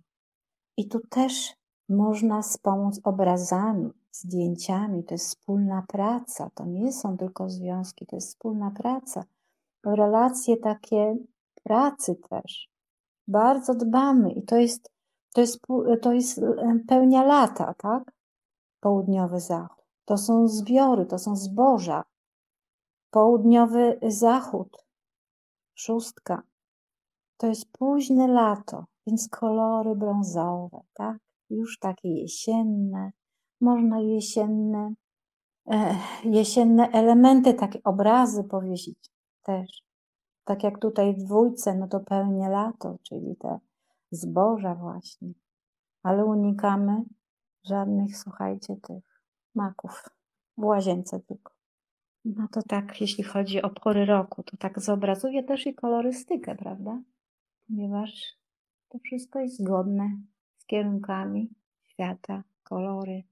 [0.77, 1.55] I tu też
[1.89, 5.05] można wspomóc obrazami, zdjęciami.
[5.05, 6.51] To jest wspólna praca.
[6.55, 9.25] To nie są tylko związki, to jest wspólna praca.
[9.87, 11.17] Relacje takie
[11.65, 12.69] pracy też.
[13.29, 14.91] Bardzo dbamy i to jest
[15.39, 15.61] to jest,
[16.03, 16.41] to jest
[16.89, 18.13] pełnia lata, tak?
[18.81, 19.85] Południowy zachód.
[20.05, 22.05] To są zbiory, to są zboża.
[23.11, 24.87] Południowy zachód,
[25.75, 26.43] szóstka.
[27.37, 31.19] To jest późne lato, więc kolory brązowe, tak?
[31.51, 33.11] Już takie jesienne.
[33.61, 34.95] Można jesienne,
[35.71, 39.11] e, jesienne elementy, takie obrazy powiesić
[39.43, 39.83] też.
[40.45, 43.59] Tak jak tutaj w dwójce, no to pełnie lato, czyli te
[44.11, 45.33] zboża właśnie,
[46.03, 47.05] ale unikamy
[47.65, 49.23] żadnych, słuchajcie, tych
[49.55, 50.05] maków
[50.57, 51.53] w łazience tylko.
[52.25, 57.03] No to tak, jeśli chodzi o pory roku, to tak zobrazuje też i kolorystykę, prawda?
[57.67, 58.39] Ponieważ
[58.89, 60.11] to wszystko jest zgodne
[60.57, 61.51] z kierunkami
[61.83, 63.23] świata, kolory.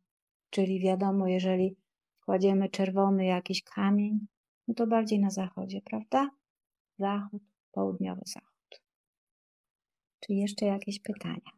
[0.51, 1.77] Czyli wiadomo, jeżeli
[2.25, 4.27] kładziemy czerwony jakiś kamień,
[4.69, 6.31] no to bardziej na zachodzie, prawda?
[6.99, 8.56] Zachód, południowy zachód.
[10.21, 11.51] Czy jeszcze jakieś pytania?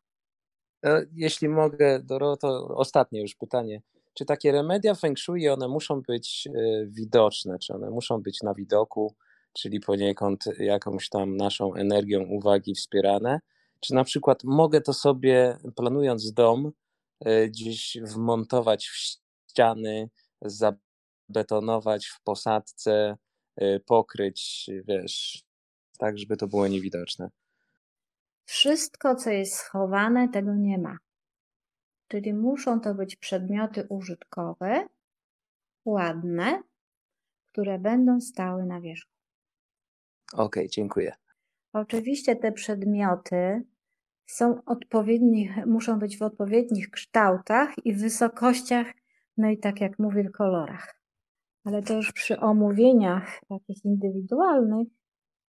[0.84, 3.82] E, jeśli mogę, Doroto, ostatnie już pytanie.
[4.14, 8.54] Czy takie remedia feng shui, one muszą być e, widoczne, czy one muszą być na
[8.54, 9.14] widoku,
[9.52, 13.40] czyli poniekąd jakąś tam naszą energią uwagi wspierane?
[13.80, 16.72] Czy na przykład mogę to sobie, planując dom,
[17.20, 20.10] e, gdzieś wmontować w ściany,
[20.42, 23.16] zabetonować w posadce,
[23.86, 25.44] pokryć, wiesz,
[25.98, 27.30] tak, żeby to było niewidoczne?
[28.48, 30.98] Wszystko, co jest schowane, tego nie ma.
[32.08, 34.88] Czyli muszą to być przedmioty użytkowe,
[35.84, 36.62] ładne,
[37.52, 39.10] które będą stały na wierzchu.
[40.32, 41.12] Okej, okay, dziękuję.
[41.72, 43.62] Oczywiście te przedmioty
[44.26, 48.86] są odpowiednich, muszą być w odpowiednich kształtach i wysokościach,
[49.36, 51.00] no i tak jak mówię, w kolorach.
[51.64, 54.88] Ale to już przy omówieniach takich indywidualnych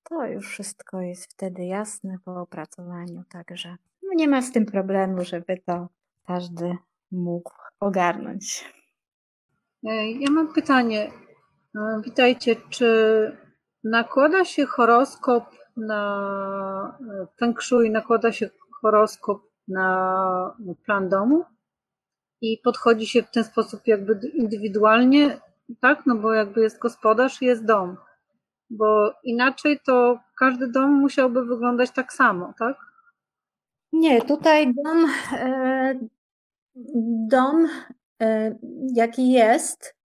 [0.09, 5.25] to już wszystko jest wtedy jasne po opracowaniu, także no nie ma z tym problemu,
[5.25, 5.87] żeby to
[6.27, 6.77] każdy
[7.11, 8.73] mógł ogarnąć.
[9.87, 11.11] E, ja mam pytanie.
[11.75, 12.87] E, witajcie, czy
[13.83, 15.43] nakłada się horoskop
[15.77, 16.97] na
[17.39, 18.49] feng shui nakłada się
[18.81, 21.45] horoskop na plan domu
[22.41, 25.41] i podchodzi się w ten sposób jakby indywidualnie,
[25.81, 26.05] tak?
[26.05, 27.97] No bo jakby jest gospodarz jest dom.
[28.69, 32.77] Bo inaczej to każdy dom musiałby wyglądać tak samo, tak?
[33.93, 35.99] Nie, tutaj dom, e,
[37.29, 37.67] dom
[38.21, 38.55] e,
[38.93, 39.95] jaki jest,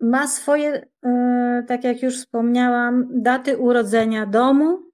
[0.00, 4.86] ma swoje, e, tak jak już wspomniałam, daty urodzenia domu,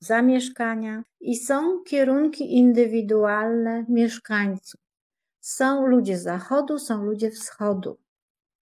[0.00, 4.80] zamieszkania i są kierunki indywidualne mieszkańców.
[5.40, 7.98] Są ludzie zachodu, są ludzie wschodu.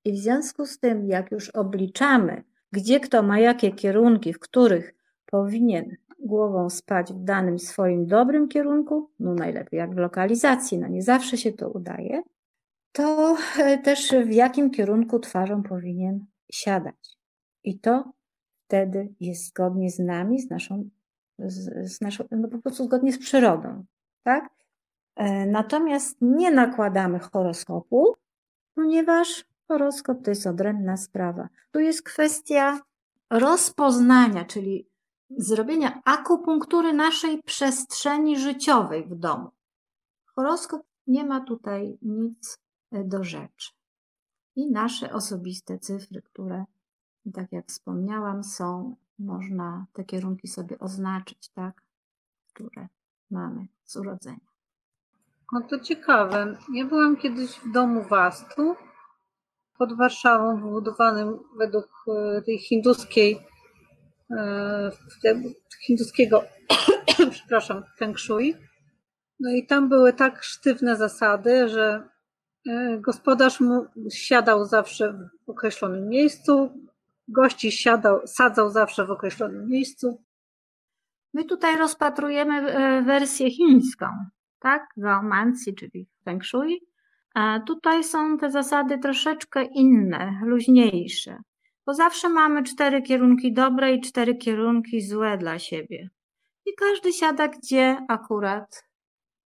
[0.05, 4.95] I w związku z tym, jak już obliczamy, gdzie kto ma jakie kierunki, w których
[5.27, 11.03] powinien głową spać w danym swoim dobrym kierunku, no najlepiej jak w lokalizacji, no nie
[11.03, 12.23] zawsze się to udaje,
[12.93, 17.19] to e, też w jakim kierunku twarzą powinien siadać.
[17.65, 18.13] I to
[18.67, 20.89] wtedy jest zgodnie z nami, z naszą,
[21.39, 23.85] z, z naszą no po prostu zgodnie z przyrodą,
[24.23, 24.51] tak?
[25.17, 28.15] E, natomiast nie nakładamy horoskopu,
[28.75, 31.49] ponieważ horoskop to jest odrębna sprawa.
[31.71, 32.81] Tu jest kwestia
[33.31, 34.89] rozpoznania, czyli
[35.31, 39.51] zrobienia akupunktury naszej przestrzeni życiowej w domu.
[40.37, 42.59] Horoskop nie ma tutaj nic
[42.91, 43.71] e, do rzeczy.
[44.57, 46.65] I nasze osobiste cyfry, które,
[47.35, 51.83] tak jak wspomniałam, są, można te kierunki sobie oznaczyć, tak,
[52.53, 52.89] które
[53.31, 54.53] mamy z urodzenia.
[55.53, 56.57] No to ciekawe.
[56.75, 58.77] Ja byłam kiedyś w domu Wastu
[59.79, 63.41] pod Warszawą, wybudowanym według e, tej hinduskiej,
[64.31, 64.91] e,
[65.87, 66.45] hinduskiego,
[67.31, 68.55] przepraszam, feng shui.
[69.41, 72.09] No i tam były tak sztywne zasady, że
[72.69, 75.13] e, gospodarz mu siadał zawsze
[75.47, 76.73] w określonym miejscu,
[77.29, 80.23] gości siadał, sadzał zawsze w określonym miejscu.
[81.35, 82.63] My tutaj rozpatrujemy
[83.03, 84.07] wersję chińską,
[84.59, 84.87] tak?
[84.97, 86.92] Geomancji, czyli feng shui.
[87.35, 91.37] A tutaj są te zasady troszeczkę inne, luźniejsze,
[91.87, 96.09] bo zawsze mamy cztery kierunki dobre i cztery kierunki złe dla siebie.
[96.67, 98.89] I każdy siada, gdzie akurat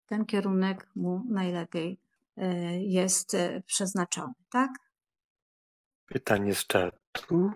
[0.06, 2.00] ten kierunek mu najlepiej
[2.36, 4.70] e, jest e, przeznaczony, tak?
[6.06, 7.50] Pytanie z czatu,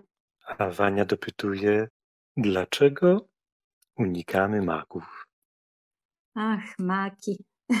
[0.45, 1.87] a Wania dopytuje,
[2.37, 3.27] dlaczego
[3.95, 5.27] unikamy magów?
[6.35, 7.45] Ach, maki.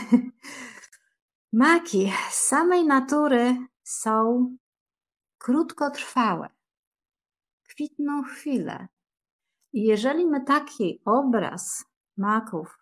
[1.53, 4.49] Maki samej natury są
[5.37, 6.49] krótkotrwałe,
[7.63, 8.87] kwitną chwilę.
[9.73, 11.85] I jeżeli my taki obraz
[12.17, 12.77] maków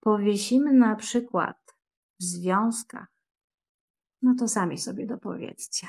[0.00, 1.76] powiesimy na przykład
[2.20, 3.08] w związkach,
[4.22, 5.86] no to sami sobie dopowiedzcie,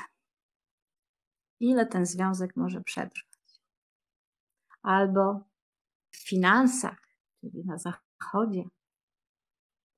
[1.60, 3.60] ile ten związek może przetrwać.
[4.82, 5.44] Albo
[6.10, 6.98] w finansach,
[7.40, 8.64] czyli na zachodzie,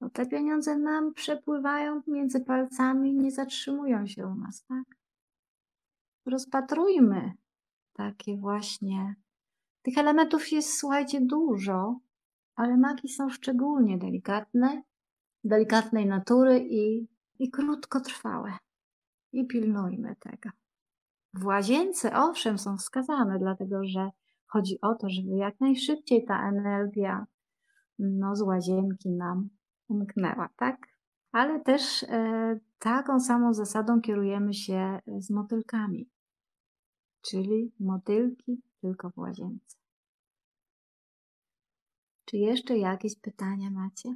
[0.00, 4.84] no te pieniądze nam przepływają między palcami, nie zatrzymują się u nas, tak?
[6.26, 7.32] Rozpatrujmy
[7.92, 9.14] takie właśnie.
[9.82, 12.00] Tych elementów jest, słuchajcie, dużo,
[12.56, 14.82] ale magii są szczególnie delikatne,
[15.44, 18.52] delikatnej natury i, i krótkotrwałe.
[19.32, 20.50] I pilnujmy tego.
[21.34, 24.10] W łazience, owszem, są wskazane, dlatego że
[24.46, 27.26] chodzi o to, żeby jak najszybciej ta energia
[27.98, 29.48] no, z łazienki nam
[29.88, 30.76] umknęła, tak?
[31.32, 36.08] Ale też e, taką samą zasadą kierujemy się z motylkami,
[37.22, 39.76] czyli motylki tylko w łazience.
[42.24, 44.14] Czy jeszcze jakieś pytania macie?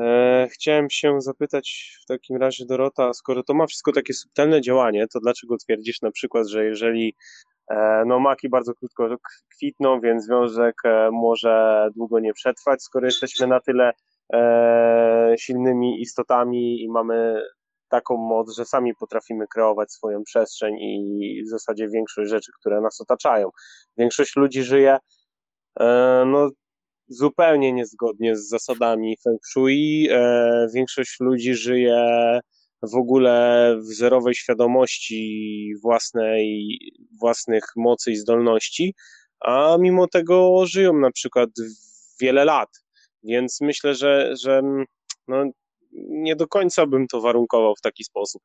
[0.00, 5.06] E, chciałem się zapytać w takim razie, Dorota, skoro to ma wszystko takie subtelne działanie,
[5.12, 7.53] to dlaczego twierdzisz na przykład, że jeżeli E,
[8.06, 9.08] no maki bardzo krótko
[9.56, 13.92] kwitną, więc związek e, może długo nie przetrwać, skoro jesteśmy na tyle
[14.32, 17.42] e, silnymi istotami i mamy
[17.88, 23.00] taką moc, że sami potrafimy kreować swoją przestrzeń i w zasadzie większość rzeczy, które nas
[23.00, 23.50] otaczają.
[23.96, 24.98] Większość ludzi żyje
[26.26, 26.50] no,
[27.08, 30.08] zupełnie niezgodnie z zasadami feng shui.
[30.74, 32.40] Większość ludzi żyje
[32.82, 36.78] w ogóle w zerowej świadomości własnej,
[37.20, 38.94] własnych mocy i zdolności,
[39.40, 41.50] a mimo tego żyją na przykład
[42.20, 42.68] wiele lat.
[43.22, 44.62] Więc myślę, że, że
[45.28, 45.44] no,
[46.08, 48.42] nie do końca bym to warunkował w taki sposób.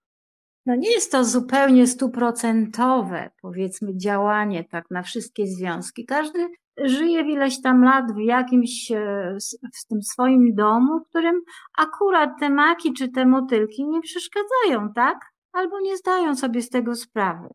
[0.66, 6.06] No nie jest to zupełnie stuprocentowe, powiedzmy, działanie tak na wszystkie związki.
[6.06, 6.50] Każdy
[6.84, 9.38] żyje w ileś tam lat w jakimś, e,
[9.82, 11.42] w tym swoim domu, w którym
[11.78, 15.18] akurat te maki czy te motylki nie przeszkadzają, tak?
[15.52, 17.50] Albo nie zdają sobie z tego sprawy.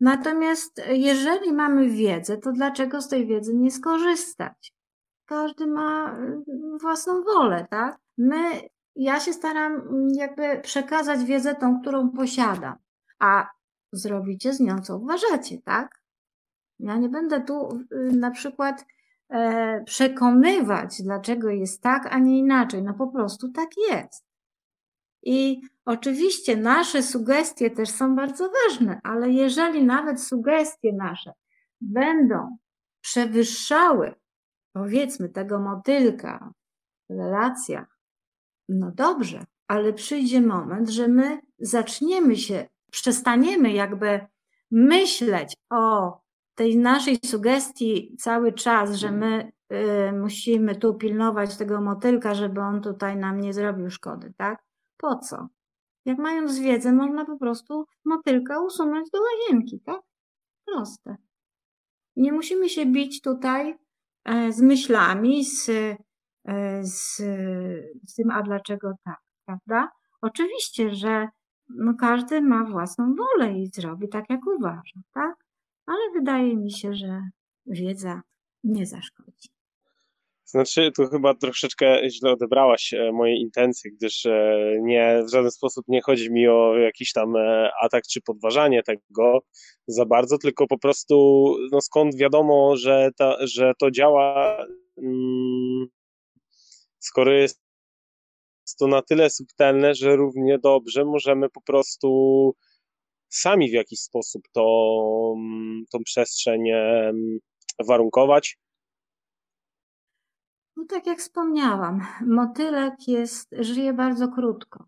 [0.00, 4.72] Natomiast jeżeli mamy wiedzę, to dlaczego z tej wiedzy nie skorzystać?
[5.26, 6.42] Każdy ma y,
[6.80, 7.98] własną wolę, tak?
[8.18, 8.60] My,
[8.96, 12.76] ja się staram mm, jakby przekazać wiedzę tą, którą posiadam,
[13.18, 13.50] a
[13.92, 16.00] zrobicie z nią co uważacie, tak?
[16.78, 18.86] Ja nie będę tu y, na przykład
[19.30, 22.82] e, przekonywać, dlaczego jest tak, a nie inaczej.
[22.82, 24.26] No po prostu tak jest.
[25.22, 31.32] I oczywiście nasze sugestie też są bardzo ważne, ale jeżeli nawet sugestie nasze
[31.80, 32.56] będą
[33.00, 34.14] przewyższały,
[34.72, 36.50] powiedzmy, tego motylka
[37.10, 37.95] w relacjach,
[38.68, 44.20] no dobrze, ale przyjdzie moment, że my zaczniemy się, przestaniemy jakby
[44.70, 46.12] myśleć o
[46.54, 52.82] tej naszej sugestii cały czas, że my y, musimy tu pilnować tego motylka, żeby on
[52.82, 54.64] tutaj nam nie zrobił szkody, tak?
[54.96, 55.48] Po co?
[56.04, 60.00] Jak mając wiedzę, można po prostu motylka usunąć do łazienki, tak?
[60.66, 61.16] Proste.
[62.16, 63.78] Nie musimy się bić tutaj
[64.24, 65.70] e, z myślami, z,
[66.80, 67.16] z,
[68.06, 69.88] z tym, a dlaczego tak, prawda?
[70.22, 71.28] Oczywiście, że
[71.68, 75.34] no każdy ma własną wolę i zrobi tak, jak uważa, tak?
[75.86, 77.20] Ale wydaje mi się, że
[77.66, 78.22] wiedza
[78.64, 79.48] nie zaszkodzi.
[80.48, 85.84] Znaczy, tu chyba troszeczkę źle odebrałaś e, moje intencje, gdyż e, nie, w żaden sposób
[85.88, 89.40] nie chodzi mi o jakiś tam e, atak czy podważanie tego
[89.86, 94.56] za bardzo, tylko po prostu no skąd wiadomo, że, ta, że to działa,
[94.98, 95.86] mm,
[97.06, 97.60] skoro jest
[98.78, 102.08] to na tyle subtelne, że równie dobrze możemy po prostu
[103.28, 106.62] sami w jakiś sposób to, mm, tą przestrzeń
[107.86, 108.58] warunkować
[110.76, 114.84] no tak jak wspomniałam, motylek jest, żyje bardzo krótko.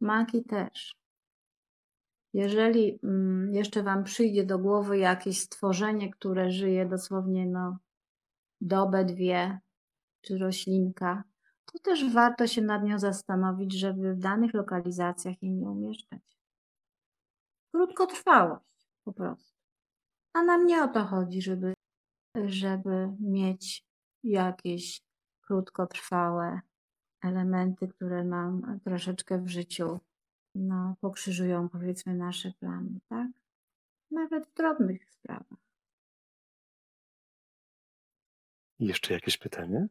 [0.00, 0.96] Maki też.
[2.32, 7.78] Jeżeli mm, jeszcze Wam przyjdzie do głowy jakieś stworzenie, które żyje dosłownie no,
[8.60, 9.58] dobę, dwie,
[10.26, 11.24] czy roślinka,
[11.64, 16.20] to też warto się nad nią zastanowić, żeby w danych lokalizacjach jej nie umieszczać.
[17.74, 19.56] Krótkotrwałość po prostu.
[20.32, 21.74] A nam nie o to chodzi, żeby,
[22.44, 23.84] żeby mieć
[24.22, 25.02] jakieś
[25.40, 26.60] krótkotrwałe
[27.22, 30.00] elementy, które nam troszeczkę w życiu
[30.54, 33.28] no, pokrzyżują, powiedzmy, nasze plany, tak?
[34.10, 35.58] Nawet w drobnych sprawach.
[38.78, 39.88] Jeszcze jakieś pytanie?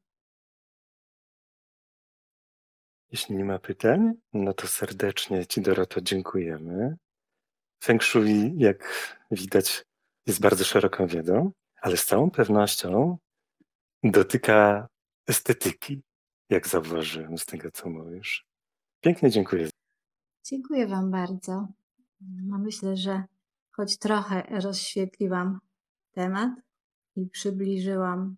[3.16, 6.97] Jeśli nie ma pytań, no to serdecznie Ci, Doroto, dziękujemy.
[7.84, 8.80] Feng Shui, jak
[9.32, 9.86] widać,
[10.28, 11.51] jest bardzo szeroką wiedzą,
[11.82, 13.18] ale z całą pewnością
[14.03, 14.88] dotyka
[15.28, 16.01] estetyki,
[16.49, 18.45] jak zauważyłem z tego, co mówisz.
[19.01, 19.70] Pięknie dziękuję.
[20.45, 21.68] Dziękuję Wam bardzo.
[22.22, 23.24] No myślę, że
[23.72, 25.59] choć trochę rozświetliłam
[26.11, 26.51] temat
[27.16, 28.36] i przybliżyłam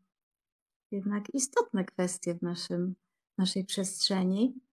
[0.91, 2.95] jednak istotne kwestie w naszym,
[3.37, 4.66] naszej przestrzeni,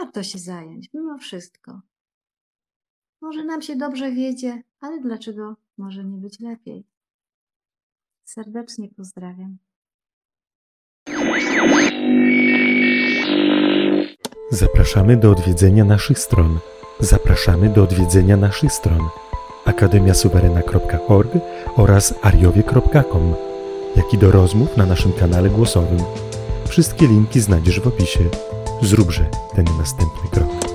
[0.00, 1.80] warto się zająć, mimo wszystko.
[3.20, 6.84] Może nam się dobrze wiedzie, ale dlaczego może nie być lepiej?
[8.24, 9.56] Serdecznie pozdrawiam.
[14.50, 16.58] Zapraszamy do odwiedzenia naszych stron.
[17.00, 19.00] Zapraszamy do odwiedzenia naszych stron
[19.64, 21.32] akademiasuwerena.org
[21.76, 23.34] oraz ariowie.com,
[23.96, 25.98] jak i do rozmów na naszym kanale głosowym.
[26.68, 28.20] Wszystkie linki znajdziesz w opisie.
[28.82, 30.71] Zróbże ten następny krok.